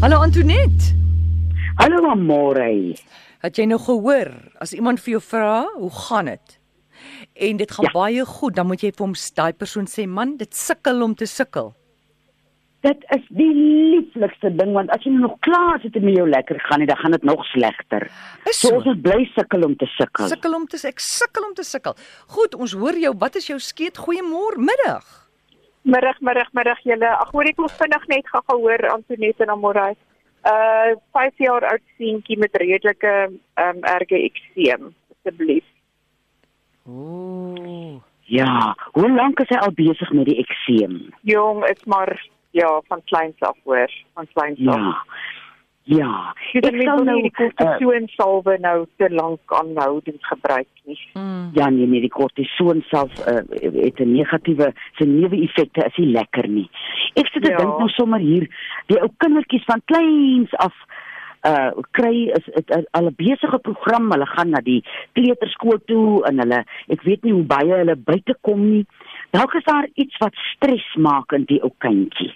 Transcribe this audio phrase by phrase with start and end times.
[0.00, 0.94] Hallo Antoinette.
[1.76, 2.94] Hallo Amore.
[3.42, 4.28] Het jy nou gehoor
[4.62, 6.54] as iemand vir jou vra, hoe gaan dit?
[7.34, 7.92] En dit gaan ja.
[7.96, 11.26] baie goed, dan moet jy vir hom daai persoon sê, man, dit sukkel om te
[11.26, 11.72] sukkel.
[12.86, 16.62] Dit is die lieflikste ding want as jy nog klaar sit en met jou lekker
[16.68, 18.06] gaan, dan gaan dit nog slegter.
[18.46, 18.76] Is So so.
[18.78, 20.30] ons moet bly sukkel om te sukkel.
[20.30, 21.98] Sukkel om te ek sukkel om te sukkel.
[22.38, 23.16] Goed, ons hoor jou.
[23.18, 23.98] Wat is jou skeet?
[23.98, 25.27] Goeiemôre middag.
[25.88, 27.08] Middag, middag, middag julle.
[27.16, 29.94] Ag hoor ek moet vinnig net gou gehoor Antoinette en Amorey.
[30.44, 35.64] Uh 5 jaar oud seentjie met redelike ehm um, erge ekseem asseblief.
[36.84, 37.96] Ooh.
[38.28, 40.98] Ja, hoe lank is hy al besig met die ekseem?
[41.24, 42.12] Jong is maar
[42.52, 44.84] ja, van kleins af hoor, van kleins af.
[44.84, 44.92] Ja.
[45.88, 46.34] Ja.
[46.52, 50.98] Ek Ek sal nou die kortison salwe nou te lank aanhoudend gebruik nie.
[51.16, 51.48] Mm.
[51.56, 56.48] Ja nee nee die kortison self uh, het 'n negatiewe se neeweffekte is nie lekker
[56.48, 56.68] nie.
[57.16, 57.56] Ek sit te Ja.
[57.56, 58.48] dink nou sommer hier
[58.86, 60.74] die ou kindertjies van kleins af
[61.46, 64.10] uh kry is dit al 'n besige program.
[64.12, 68.34] Hulle gaan na die kleuterskool toe en hulle ek weet nie hoe baie hulle buite
[68.40, 68.86] kom nie.
[69.30, 72.34] Dalk is daar iets wat stres maak in die ou kindjie.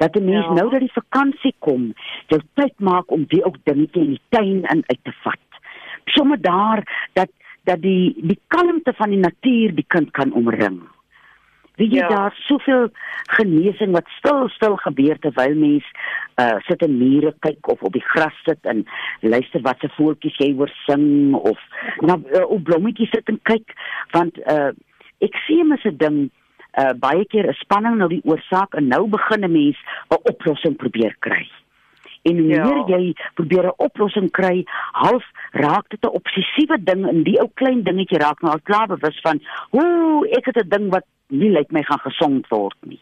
[0.00, 0.52] Dat 'n mens Ja.
[0.52, 1.92] nou dat die vakansie kom,
[2.26, 5.46] jou tyd maak om die ou dingetjie in die tuin in uit te vat.
[6.04, 7.28] Sommige daar dat
[7.64, 10.80] dat die die kalmte van die natuur die kind kan omring.
[11.76, 12.08] Weet jy Ja.
[12.08, 12.88] daar soveel
[13.26, 15.84] genesing wat stil stil gebeur terwyl mens
[16.40, 18.86] uh sit en mure kyk of op die gras sit en
[19.20, 21.58] luister wat se voeltjies jy hoor sing of
[22.00, 23.74] na uh, op blommetjies sit en kyk
[24.10, 24.70] want uh
[25.20, 26.30] ek sien is 'n ding
[26.78, 29.76] uh baie keer 'n spanning nou die oorsaak en nou begin 'n mens
[30.10, 31.48] 'n oplossing probeer kry.
[32.22, 32.64] En hoe Ja.
[32.64, 37.50] meer jy probeer 'n oplossing kry, half raak dit 'n obsessiewe ding en die ou
[37.54, 39.40] klein dingetjie raak nou al klaar bewus van,
[39.70, 43.00] "Ooh, ek het 'n ding wat nie lyk my gaan gesond word nie."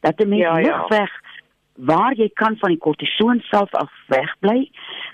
[0.00, 0.66] Dat 'n mens Ja, ja, ja.
[0.68, 0.86] ja.
[0.88, 1.10] weg
[1.76, 4.70] waar jy kan van die kortison self af wegbly,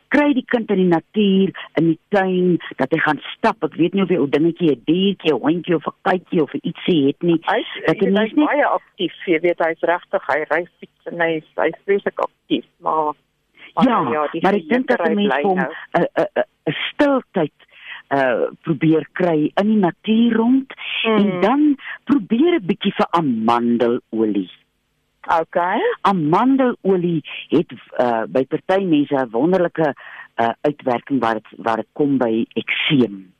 [0.08, 3.64] kry die kind in die natuur, in die tuin, dat hy gaan stap.
[3.64, 6.52] Ek weet nie of jy 'n dingetjie, 'n diertjie, 'n hondjie of 'n katjie of
[6.54, 7.40] ietsie het nie.
[7.46, 11.06] Hy Dat is die mens nie- baie aktief, jy weet hy's regtig, hy ry fiets
[11.06, 13.14] en hy's hy's vreeslik aktief, maar
[13.80, 15.72] Ja, die maar ek dink dat 'n verkeersry mens bly hom nou.
[15.94, 17.52] 'n 'n stiltyd
[18.12, 20.74] uh probeer kry in die natuur rond
[21.06, 21.16] mm.
[21.16, 24.50] en dan probeer 'n bietjie vir amandelolie.
[25.26, 25.78] Okay.
[26.00, 29.94] Amandelolie het uh by party mense 'n wonderlike
[30.36, 33.32] uh uitwerking waar dit waar dit kom by ekseem.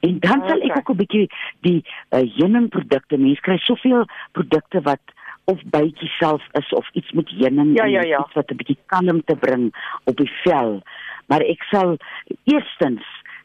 [0.00, 1.28] En dan sal ek ook 'n bietjie
[1.60, 5.00] die uh heuningprodukte, mense kry soveel produkte wat
[5.44, 8.18] of bytjie self is of iets met heuning Ja, ja, ja.
[8.20, 9.72] iets wat 'n bietjie kalmte bring
[10.04, 10.82] op die vel.
[11.26, 11.96] Maar ek sal
[12.44, 13.04] eerstens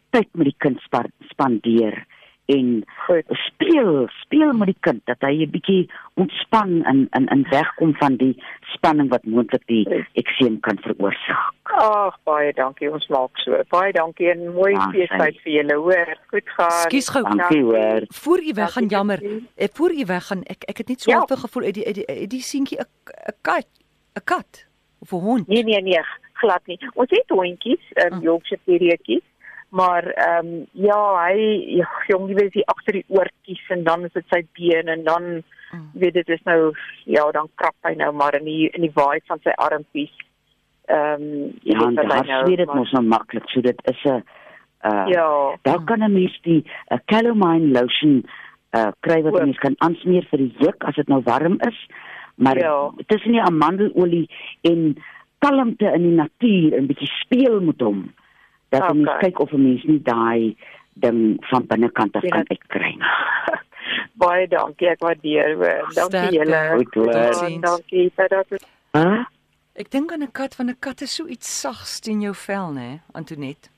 [0.10, 2.06] tyd met die kind spa spandeer
[2.46, 2.84] en
[3.30, 8.16] speel speel met die kind dat hy 'n bietjie ontspan en en en wegkom van
[8.16, 8.44] die
[8.74, 11.54] spanning wat moontlik die ekseem kan veroorsaak.
[11.64, 12.92] Ag, baie dankie.
[12.92, 13.62] Ons maak so.
[13.70, 16.18] Baie dankie en mooi Ja, feestyd vir julle, hoor.
[16.28, 16.72] Goed gaan.
[16.72, 17.24] Skus gou.
[17.24, 18.02] Dankie hoor.
[18.08, 19.20] Voor u weg gaan Dankie, jammer.
[19.20, 19.48] dankie.
[19.56, 21.24] Ek voor u weg gaan ek ek het net so Ja.
[21.24, 22.86] 'n gevoel uit die uit die, uit die seentjie 'n
[23.30, 23.66] 'n kat,
[24.16, 24.68] 'n kat
[25.00, 25.48] of 'n hond.
[25.48, 26.00] Nee, nee, nee,
[26.34, 26.78] glad nie.
[26.94, 28.22] Ons het hondjies, um, Ah.
[28.22, 29.22] Yorkshire terriertjies,
[29.74, 31.38] maar ehm um, ja, hy
[31.80, 35.04] ja, jong, jy weet hy agter die oortjies en dan is dit sy been en
[35.04, 35.90] dan Mm.
[35.98, 36.74] weet dit is nou
[37.10, 40.12] ja, dan krap hy nou maar in die in die waai van sy armpies.
[40.86, 43.50] Ehm um, Ja, en daar sê dit maar- mos nou maklik.
[43.50, 44.22] So dit is 'n
[44.86, 45.58] uh Ja.
[45.64, 48.24] daar kan 'n mens die uh, calamine lotion
[48.78, 51.88] uh kry wat 'n mens kan aansmeer vir die juk as dit nou warm is.
[52.36, 52.92] Maar Ja.
[53.08, 54.30] tussen die amandelolie
[54.62, 54.96] en
[55.40, 58.14] kalmte in die natuur en 'n bietjie speel met hom.
[58.80, 59.20] Dat 'n mens Okay.
[59.30, 60.56] kyk of 'n mens nie daai
[60.94, 62.30] ding van binnekant af Ja.
[62.30, 63.12] kan uitkry nie.
[64.22, 65.86] baie dankie, ek waardeer hoor.
[65.92, 66.18] Sterkte.
[66.18, 66.62] Dankie julle.
[66.76, 67.62] Goed.
[67.62, 68.12] Dankie.
[68.16, 68.46] Dat
[68.92, 69.26] Hæ?
[69.76, 72.72] Ek dink aan 'n kat want 'n kat is so iets sags teen jou vel,
[72.74, 73.70] né, Antoinette?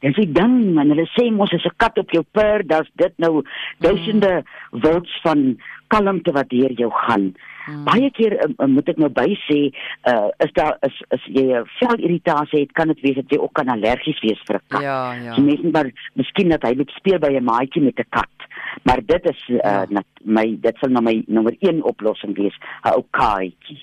[0.00, 0.90] Dis die ding, man.
[0.92, 3.42] Hulle sê mos as 'n kat op jou pur, dan's dit nou
[3.80, 5.56] duisende volts van
[5.88, 7.34] kalmte wat deur jou gaan.
[7.66, 7.84] Hmm.
[7.84, 9.72] Baie keer uh, moet ek nou by sê,
[10.06, 13.52] uh, is daar is is jy 'n velirritasie het, kan dit wees dat jy ook
[13.52, 14.82] kan allergies wees vir 'n kat.
[14.82, 15.34] Ja, ja.
[15.34, 18.36] Die mense maar miskien dat hy moet speel by 'n maatjie met 'n kat.
[18.84, 19.86] Maar dit is uh, Ja.
[19.88, 22.54] nat, my dit sal nou my nommer 1 oplossing wees,
[22.84, 23.80] 'n ou kaatjie.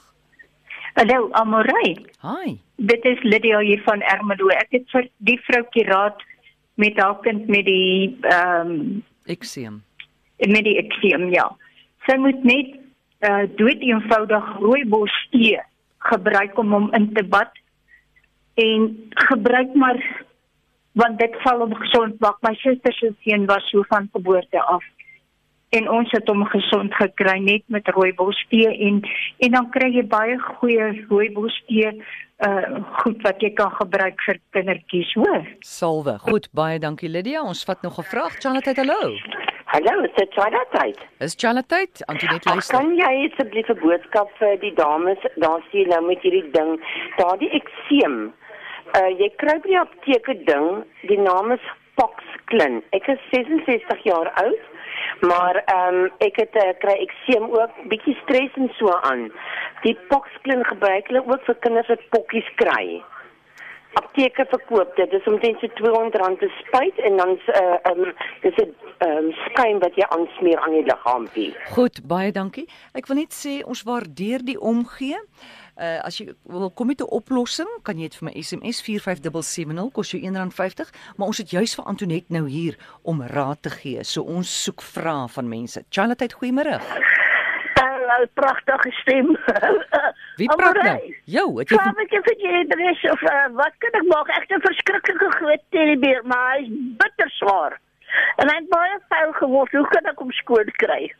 [0.94, 1.96] Hallo Amorey.
[2.22, 2.58] Hi.
[2.76, 4.48] Dit is Lydia hier van Ermelo.
[4.48, 6.22] Ek het vir die vroutjie raad
[6.74, 9.82] met haar kind met die ehm um, Ek sien hom.
[10.50, 11.50] met die ekseem ja.
[12.06, 12.66] Sy moet net
[13.20, 15.60] uh dood eenvoudig rooibos tee
[15.98, 17.50] gebruik om hom in te bad
[18.54, 20.24] en gebruik maar
[20.92, 22.40] want dit val hom gesond maak.
[22.42, 24.84] My suster se seun was so van geboorte af.
[25.70, 29.02] En ons het hom gesond gekry net met rooibostee en
[29.38, 31.92] en dan kry jy baie goeie rooibostee
[32.46, 35.46] uh goed wat jy kan gebruik vir kindertjies, hoor.
[35.60, 36.18] Salwe.
[36.18, 37.42] Goed, baie dankie Lydia.
[37.42, 38.40] Ons vat nog 'n vraag.
[38.40, 39.14] Charlotte, hallo.
[39.70, 40.98] Hallo, is dit China tyd?
[41.18, 42.04] Is Charlotte?
[42.06, 42.78] Antoinette luister.
[42.78, 46.80] Kan jy asseblief 'n boodskap vir die dames, daar sien nou met hierdie ding,
[47.16, 48.32] daardie ekseem.
[48.98, 50.68] Uh jy kry by die apteek 'n ding,
[51.10, 51.66] die naam is
[52.00, 52.80] Foxklin.
[52.96, 54.64] Ek is 66 jaar oud,
[55.20, 59.28] maar ehm um, ek het uh, kry ekseem ook, bietjie stres en so aan.
[59.84, 63.02] Die Foxklin gebruik hulle ook vir kinders wat pokkies kry.
[63.98, 65.10] Apteke verkoop dit.
[65.10, 68.12] Dis omtrent so R200 per spuit en dan 'n uh, um,
[68.42, 68.74] dis 'n
[69.06, 71.54] um, skuim wat jy aansmeer aan die liggaampie.
[71.76, 72.68] Goed, baie dankie.
[72.94, 75.18] Ek wil net sê ons waardeer die omgee.
[75.80, 79.92] Uh as jy wil kom met 'n oplossing, kan jy dit vir my SMS 45770
[79.92, 84.04] kos jou R1.50, maar ons het juis vir Antoinette nou hier om raad te gee.
[84.04, 85.84] So ons soek vrae van mense.
[85.88, 86.80] Charlotte, goeiemôre.
[87.80, 89.38] Hallo, pragtige stem.
[90.40, 91.14] Wie praat nou?
[91.24, 94.28] Jou, het jy Kan ek vir jy adres of uh, wat kan ek maak?
[94.36, 96.68] Ek het 'n verskriklike groot teddybeer, maar hy's
[97.00, 97.80] bitter swaar.
[98.36, 99.72] En hy het baie vuil geword.
[99.72, 101.12] Hoe kan ek hom skoon kry?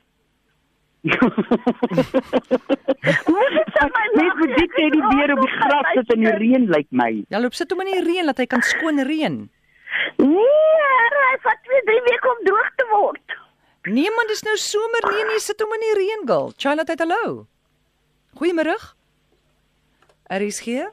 [3.32, 6.66] Moet dit aan my Net met die teddybeer op die gras sit in die reën
[6.74, 7.12] lyk my.
[7.32, 9.38] Ja, loop sit hom in die reën dat hy kan skoon reën.
[10.20, 13.36] Nee, hy vat twee, drie weke om droog te word.
[13.88, 15.08] Nee man, dis nou somer.
[15.08, 16.52] Nee nee, sit hom in die reën, girl.
[16.60, 17.46] Charlotte, hallo.
[18.36, 18.76] Goeiemôre.
[20.30, 20.84] RSG?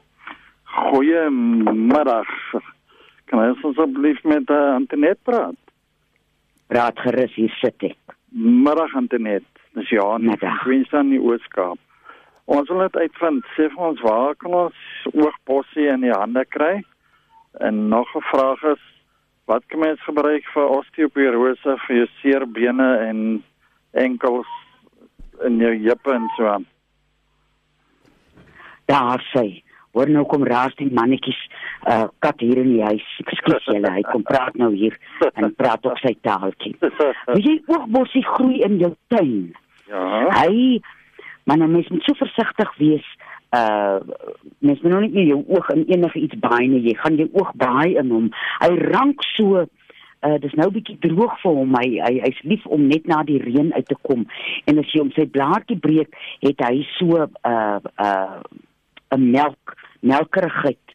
[0.88, 2.32] Goeiemiddag.
[3.28, 5.60] Kan jy asseblief met uh, Antoinette praat?
[6.72, 8.16] Praat gerus hier sit ek.
[8.32, 9.57] Middag Antoinette.
[9.76, 11.78] Dis van Queenstown in die Ooskaap.
[12.48, 14.76] Ons wil net uitvind sê vir ons waar kan ons
[15.12, 16.80] oogbossie in die hande kry?
[17.60, 18.84] En nog 'n vraag is
[19.44, 23.44] wat kan mens gebruik vir osteoporose vir jou seer bene en
[23.92, 24.48] enkels
[25.44, 26.66] in jou heupe en so aan?
[28.86, 29.62] Daar sê,
[29.92, 31.47] hoor nou kom raas die mannetjies
[31.88, 33.06] uh kat hier in die huis.
[33.24, 34.96] Ekskuus julle, hy kom praat nou hier
[35.34, 36.76] en praat op sy taaltjie.
[37.34, 39.50] Wie jy oogbossie groei in jou tuin.
[39.88, 40.04] ja.
[40.42, 40.80] Hy
[41.48, 43.06] maar nou mens moet so versigtig wees.
[43.56, 43.98] Uh
[44.58, 46.82] mens moet nou nie meer jou oog in enige iets baai nie.
[46.90, 48.26] Jy gaan jou oog baai in hom.
[48.60, 51.72] Hy rank so uh dis nou bietjie droog vir hom.
[51.80, 54.26] Hy hy hy's lief om net na die reën uit te kom.
[54.68, 56.12] En as jy hom sy blaartjie breek,
[56.44, 58.42] het hy so uh uh
[59.16, 60.87] 'n melk melkerigheid.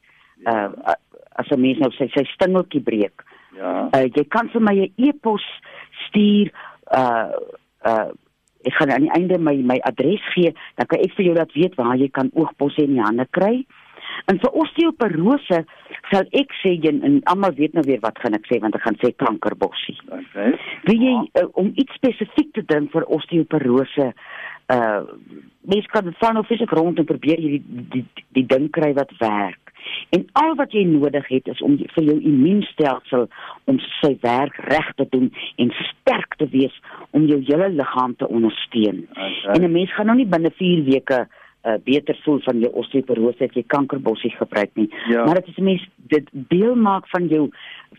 [0.45, 0.95] Uh
[1.35, 3.23] as 'n mens nou sy sy stingeltjie breek.
[3.57, 3.89] Ja.
[3.93, 5.45] Uh jy kan vir my 'n e-pos
[6.07, 6.51] stuur
[6.93, 7.31] uh
[7.85, 8.09] uh
[8.63, 11.53] ek gaan aan die einde my my adres gee, dan kan ek vir jou laat
[11.53, 13.65] weet waar jy kan oogbosse in die hande kry.
[14.31, 15.63] En vir osteoporose
[16.11, 18.85] sal ek sê en, en almal weet nou weer wat gaan ek sê want ek
[18.85, 19.97] gaan sê kankerbossie.
[20.07, 20.53] Okay.
[20.87, 24.13] Wie jy uh, om iets spesifiek te dink vir osteoporose
[24.73, 25.01] uh
[25.63, 28.91] mens kan van of fisiek rond en probeer jy die die, die, die ding kry
[28.95, 29.62] wat werk.
[30.09, 33.27] En al wat jy nodig het is om vir jou immuunstelsel
[33.65, 36.75] om sy werk reg te doen en sterk te wees
[37.11, 39.07] om jou hele liggaam te ondersteun.
[39.11, 39.55] Okay.
[39.55, 41.27] En 'n mens gaan nou nie binne 4 weke
[41.63, 44.89] uh, beter voel van jou osteoporose as jy kankerbossie gebruik nie.
[45.11, 45.25] Ja.
[45.25, 47.49] Maar dit is 'n mens dit deel maak van jou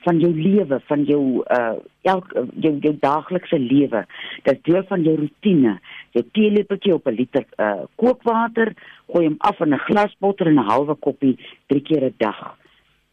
[0.04, 4.06] van jou lewe, van jou uh elk jou jou daaglikse lewe.
[4.42, 5.78] Dit is deel van jou rotine.
[6.12, 8.74] Jy teelepeltjie op 'n liter uh kookwater,
[9.06, 12.56] gooi hom af in 'n glasbotter en 'n halwe koppie drie keer 'n dag.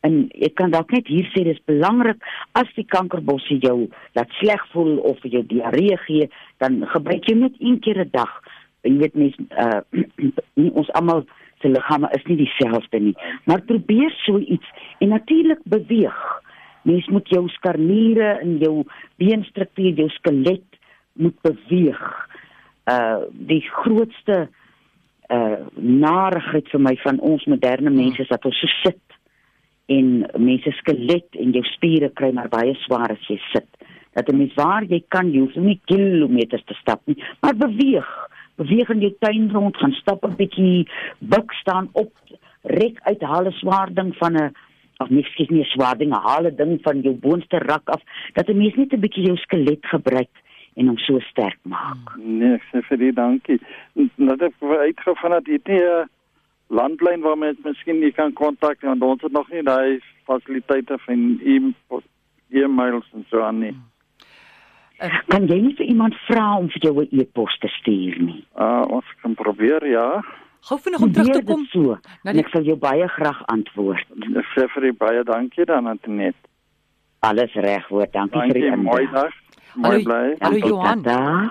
[0.01, 2.23] En ek kan dalk net hier sê dis belangrik
[2.57, 7.53] as die kankerbossie jou laat sleg voel of jou diarree gee, dan gebruik jy net
[7.59, 8.41] een keer 'n dag.
[8.87, 9.81] Jy weet mens uh
[10.61, 11.25] nie ons almal
[11.61, 16.21] se liggame is nie dieselfde nie, maar probeer so iets en natuurlik beweeg.
[16.89, 18.81] Mens moet jou skarniere en jou
[19.21, 20.79] beenstruktuur, jou skelet
[21.13, 22.01] moet beweeg.
[22.89, 24.47] Uh die grootste
[25.29, 29.01] uh narigheid vir my van ons moderne mense is dat ons so sit
[29.91, 33.69] en mense skelet en jou spiere kry maar baie swaar as jy sit.
[34.15, 38.09] Dat 'n mens waar jy kan, jy hoef nie kilometers te stap nie, maar beweeg.
[38.61, 40.87] Beweeg in jou tuin rond, gaan stap 'n bietjie,
[41.19, 42.11] buik staan op,
[42.61, 44.53] rek uit, haal 'n swaar ding van 'n
[45.01, 48.01] of nie skiet nie 'n swaar ding, haal 'n ding van jou boonste rak af,
[48.33, 50.33] dat 'n mens net 'n bietjie jou skelet gebruik
[50.75, 52.15] en hom so sterk maak.
[52.17, 53.59] Nee, ek sê vir die dankie.
[53.95, 56.09] Het ek uitgevind dat dit nie 'n
[56.67, 60.97] landlyn waar mens miskien nie kan kontak nie, want ons het nog nie daai fasiliteite
[61.05, 61.39] van
[62.51, 63.75] e-mails en so aan nie.
[65.27, 68.45] Kan jy nie vir iemand vra om vir jou 'n e-pos te stuur nie?
[68.55, 70.21] Uh ons kan probeer, ja.
[70.61, 71.61] Gou vinnig om terug te Probeer kom.
[71.63, 71.97] dit so.
[72.23, 74.05] En die- ek sal jou baie graag antwoord.
[74.37, 76.37] Ek sê vir die baie dankie dan Antoinette.
[77.21, 78.07] Alles reg hoor.
[78.11, 79.11] Dankie, vir Dankie, die mooi inbreng.
[79.13, 79.33] dag.
[79.81, 80.35] Hallo, bly.
[80.41, 81.03] hallo Johan.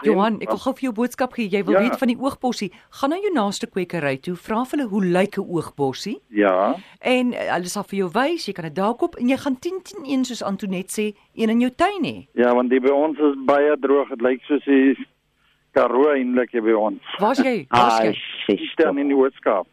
[0.04, 1.48] Johan, ek wil gou vir jou boodskap gee.
[1.48, 1.80] Jy wil Ja.
[1.88, 2.70] weet van die oogbossie.
[2.90, 6.76] Gaan na jou naaste kwekery toe, vra vir hulle hoe lyk 'n oogbossie Ja.
[7.00, 9.56] en uh, hulle sal vir jou wys, jy kan dit daar koop en jy gaan
[9.58, 12.26] 10 10 1 soos Antonet sê, een in jou tuin hê.
[12.34, 14.08] Ja, want die by ons is baie droog.
[14.10, 14.96] Dit lyk soos die
[15.72, 17.00] Karoo eintlik hier by ons.
[17.20, 17.66] Waar's jy?
[17.70, 18.14] Waar's jy?
[18.46, 19.66] Queenstown in die Ooskaap.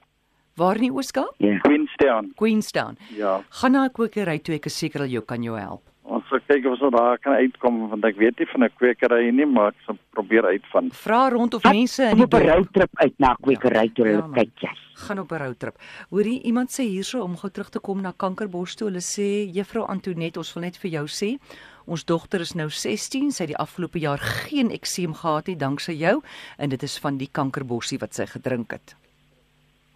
[0.55, 1.33] Waar in die Ooskaap?
[1.37, 1.57] Ja.
[1.59, 2.33] Queenstown.
[2.35, 2.97] Queenstown.
[3.15, 3.41] Ja.
[3.49, 5.81] Gaan na 'n kwekery toe, ek is seker hulle jou kan jou help.
[6.29, 9.46] Sal kyk of ons daar kan uitkom want ek weet nie van 'n kwekery nie,
[9.46, 10.93] maar ek sal probeer uitvind.
[10.96, 14.12] Vra rond of mense in die op 'n roadtrip uit na 'n kwekery toe Ja,
[14.12, 14.34] hulle man.
[14.34, 14.69] kyk jy.
[14.96, 15.75] gaan op 'n roadtrip.
[16.10, 18.88] Hoorie, iemand sê hierso om gou terug te kom na Kankerbos toe.
[18.88, 21.38] Hulle sê Juffrou Antonet, ons wil net vir jou sê,
[21.86, 25.93] ons dogter is nou 16, sy het die afgelope jaar geen ekseem gehad nie danksy
[25.93, 26.22] jou
[26.57, 28.96] en dit is van die kankerbossie wat sy gedrink het.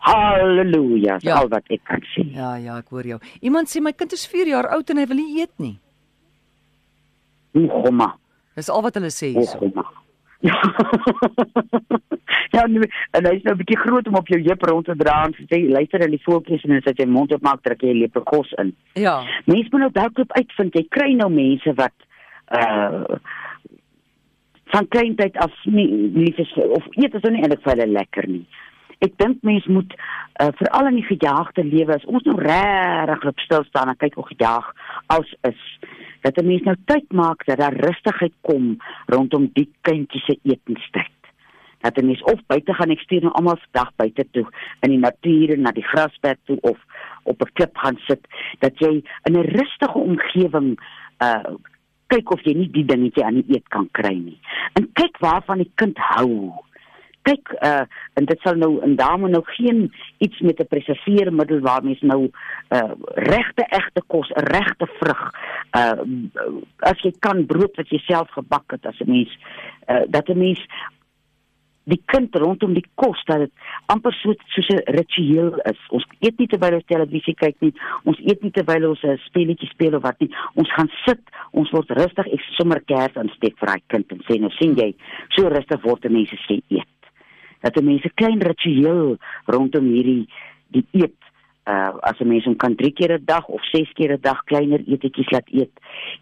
[0.02, 1.36] Halleluja, Ja.
[1.36, 2.24] al wat ek kan sê.
[2.34, 3.20] Ja, ja, ek hoor jou.
[3.42, 5.78] Iemand sê my kind is 4 jaar oud en hy wil nie eet nie.
[7.54, 8.16] Gomma.
[8.56, 9.60] Dis al wat hulle sê hierso.
[12.52, 14.96] Ja, nee, en hy is nou 'n bietjie groot om op jou heup rond te
[14.96, 17.94] dra en sê luister in die voeltjies en as jy mond oop maak, trek jy
[17.94, 18.76] 'n lepel kos in.
[18.94, 19.24] Ja.
[19.46, 20.74] Mense moet nou dalk op uitvind.
[20.74, 21.96] Jy kry nou mense wat
[22.52, 23.16] uh
[24.72, 28.28] van kleintyd af nie lief is of eet is nou nie eintlik vir hulle lekker
[28.28, 28.46] nie.
[29.00, 29.94] Ek dink mense moet
[30.42, 34.16] uh, veral in die gejaagde lewe as ons nou regtig op stil staan en kyk
[34.16, 34.74] hoe gejaag
[35.08, 35.60] als is
[36.22, 41.20] dat 'n mens nou tyd maak dat daar rustigheid kom rondom die kindjies se etenstyd.
[41.82, 44.48] Dat 'n mens of buite gaan ek stuur nou almal vandag buite toe
[44.80, 46.78] in die natuur na die grasperk toe of
[47.24, 48.28] op 'n klip gaan sit
[48.60, 50.80] dat jy in 'n rustige omgewing
[51.24, 51.56] uh
[52.12, 54.40] kyk of jy nie die dingetjie aan die eet kan kry nie.
[54.74, 56.52] En kyk waarvan die kind hou.
[57.22, 61.60] Kyk uh en dit sal nou en daar moet nou geen iets met 'n preserveermiddel
[61.60, 62.32] waar mens nou
[62.70, 65.32] uh regte egte kos, regte vrug
[65.82, 65.96] uh
[66.92, 69.38] as jy kan brood wat jy self gebak het as 'n mens
[69.88, 70.62] uh dat 'n mens
[71.90, 73.52] die kind rondom die kos dat dit
[73.94, 75.80] amper so soos 'n ritueel is.
[75.90, 77.74] Ons eet nie terwyl ons televisie kyk nie.
[78.06, 80.30] Ons eet nie terwyl ons 'n speletjie speel of wat nie.
[80.56, 81.22] Ons gaan sit,
[81.52, 82.28] ons word rustig.
[82.28, 84.94] Ek sommer kers aansteek vir daai kind en sê nou sien jy,
[85.30, 86.88] so rustig word mense sê eet.
[87.62, 90.28] Dat 'n mens 'n klein ritueel rondom hierdie
[90.72, 91.18] die eet
[91.68, 94.44] uh as 'n mens hom kan 3 keer 'n dag of 6 keer 'n dag
[94.44, 95.72] kleiner etetjies laat eet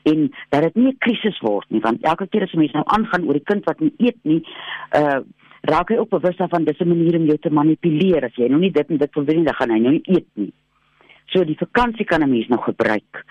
[0.03, 2.83] en dat dit nie 'n krisis word nie want elke keer as 'n mens nou
[2.85, 4.43] aangaan oor die kind wat nie eet nie
[4.95, 5.21] uh
[5.61, 8.23] raak hy ook bewus daarvan dis 'n manier om jou te manipuleer.
[8.23, 10.15] As jy nou nie dit en dit wil doen nie dan gaan hy nou nie
[10.15, 10.53] eet nie.
[11.25, 13.25] So die vakansie kan 'n mens nou gebruik